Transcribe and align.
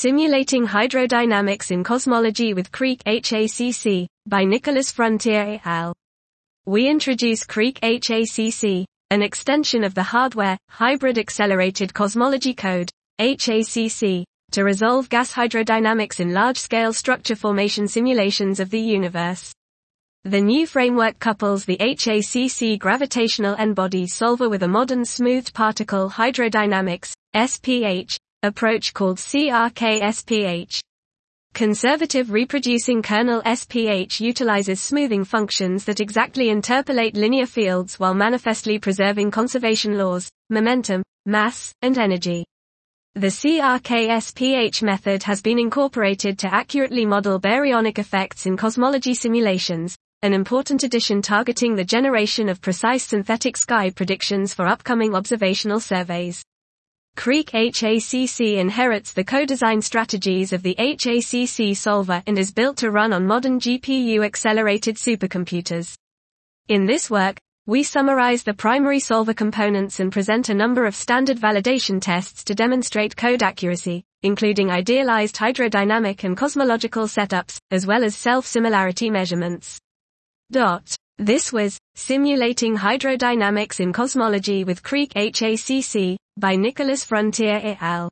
Simulating 0.00 0.64
Hydrodynamics 0.64 1.72
in 1.72 1.82
Cosmology 1.82 2.54
with 2.54 2.70
CRK-HACC, 2.70 4.06
by 4.26 4.44
Nicholas 4.44 4.92
Frontiere 4.92 5.60
al. 5.64 5.92
We 6.66 6.88
introduce 6.88 7.42
CRK-HACC, 7.42 8.84
an 9.10 9.22
extension 9.22 9.82
of 9.82 9.96
the 9.96 10.04
hardware, 10.04 10.56
Hybrid 10.70 11.18
Accelerated 11.18 11.92
Cosmology 11.94 12.54
Code, 12.54 12.92
HACC, 13.18 14.22
to 14.52 14.62
resolve 14.62 15.08
gas 15.08 15.32
hydrodynamics 15.32 16.20
in 16.20 16.32
large-scale 16.32 16.92
structure 16.92 17.34
formation 17.34 17.88
simulations 17.88 18.60
of 18.60 18.70
the 18.70 18.78
universe. 18.78 19.52
The 20.22 20.40
new 20.40 20.68
framework 20.68 21.18
couples 21.18 21.64
the 21.64 21.76
HACC 21.78 22.78
gravitational 22.78 23.56
n-body 23.58 24.06
solver 24.06 24.48
with 24.48 24.62
a 24.62 24.68
modern 24.68 25.04
smoothed 25.04 25.54
particle 25.54 26.08
hydrodynamics, 26.08 27.14
SPH, 27.34 28.16
approach 28.42 28.94
called 28.94 29.18
CRK-SPH. 29.18 30.80
Conservative 31.54 32.30
reproducing 32.30 33.02
kernel 33.02 33.42
SPH 33.42 34.20
utilizes 34.20 34.80
smoothing 34.80 35.24
functions 35.24 35.84
that 35.86 35.98
exactly 35.98 36.48
interpolate 36.48 37.16
linear 37.16 37.46
fields 37.46 37.98
while 37.98 38.14
manifestly 38.14 38.78
preserving 38.78 39.32
conservation 39.32 39.98
laws, 39.98 40.30
momentum, 40.50 41.02
mass, 41.26 41.74
and 41.82 41.98
energy. 41.98 42.44
The 43.14 43.26
CRK-SPH 43.26 44.84
method 44.84 45.24
has 45.24 45.42
been 45.42 45.58
incorporated 45.58 46.38
to 46.38 46.54
accurately 46.54 47.04
model 47.04 47.40
baryonic 47.40 47.98
effects 47.98 48.46
in 48.46 48.56
cosmology 48.56 49.14
simulations, 49.14 49.96
an 50.22 50.32
important 50.32 50.84
addition 50.84 51.22
targeting 51.22 51.74
the 51.74 51.84
generation 51.84 52.48
of 52.48 52.60
precise 52.60 53.02
synthetic 53.02 53.56
sky 53.56 53.90
predictions 53.90 54.54
for 54.54 54.68
upcoming 54.68 55.16
observational 55.16 55.80
surveys. 55.80 56.44
CRK-HACC 57.16 58.58
inherits 58.58 59.12
the 59.12 59.24
co-design 59.24 59.82
strategies 59.82 60.52
of 60.52 60.62
the 60.62 60.74
HACC 60.78 61.76
solver 61.76 62.22
and 62.26 62.38
is 62.38 62.52
built 62.52 62.76
to 62.78 62.90
run 62.90 63.12
on 63.12 63.26
modern 63.26 63.58
GPU-accelerated 63.58 64.96
supercomputers. 64.96 65.94
In 66.68 66.86
this 66.86 67.10
work, 67.10 67.38
we 67.66 67.82
summarize 67.82 68.42
the 68.44 68.54
primary 68.54 69.00
solver 69.00 69.34
components 69.34 70.00
and 70.00 70.12
present 70.12 70.48
a 70.48 70.54
number 70.54 70.86
of 70.86 70.94
standard 70.94 71.38
validation 71.38 72.00
tests 72.00 72.44
to 72.44 72.54
demonstrate 72.54 73.16
code 73.16 73.42
accuracy, 73.42 74.04
including 74.22 74.70
idealized 74.70 75.36
hydrodynamic 75.36 76.24
and 76.24 76.36
cosmological 76.36 77.04
setups, 77.04 77.58
as 77.70 77.86
well 77.86 78.04
as 78.04 78.16
self-similarity 78.16 79.10
measurements. 79.10 79.78
Dot. 80.50 80.96
This 81.20 81.52
was 81.52 81.80
Simulating 81.96 82.76
Hydrodynamics 82.76 83.80
in 83.80 83.92
Cosmology 83.92 84.62
with 84.62 84.84
CRK-HACC 84.84 86.16
by 86.36 86.54
Nicholas 86.54 87.02
Frontiere 87.02 87.60
et 87.60 87.78
al. 87.80 88.08